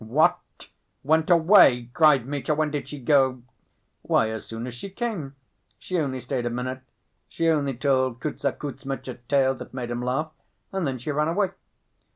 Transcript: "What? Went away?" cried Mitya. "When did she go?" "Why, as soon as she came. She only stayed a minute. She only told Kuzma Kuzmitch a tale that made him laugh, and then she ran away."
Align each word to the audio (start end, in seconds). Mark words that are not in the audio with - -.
"What? 0.03 0.67
Went 1.03 1.29
away?" 1.29 1.91
cried 1.93 2.25
Mitya. 2.25 2.55
"When 2.55 2.71
did 2.71 2.89
she 2.89 2.99
go?" 2.99 3.43
"Why, 4.01 4.31
as 4.31 4.45
soon 4.47 4.65
as 4.65 4.73
she 4.73 4.89
came. 4.89 5.35
She 5.77 5.99
only 5.99 6.19
stayed 6.19 6.47
a 6.47 6.49
minute. 6.49 6.81
She 7.29 7.47
only 7.49 7.75
told 7.77 8.19
Kuzma 8.19 8.53
Kuzmitch 8.53 9.07
a 9.07 9.13
tale 9.29 9.53
that 9.53 9.75
made 9.75 9.91
him 9.91 10.01
laugh, 10.01 10.31
and 10.71 10.87
then 10.87 10.97
she 10.97 11.11
ran 11.11 11.27
away." 11.27 11.51